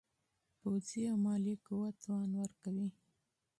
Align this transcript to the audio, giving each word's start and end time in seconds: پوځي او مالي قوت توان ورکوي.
پوځي 0.59 1.01
او 1.11 1.17
مالي 1.25 1.55
قوت 1.65 1.95
توان 2.03 2.29
ورکوي. 2.39 2.87